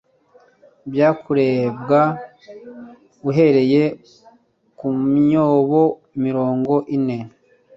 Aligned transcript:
Bya 0.91 1.09
kurebwa 1.21 2.01
uhereye 3.29 3.83
kumyobo 4.79 5.81
mirongo 6.23 6.73
ine 6.95 7.17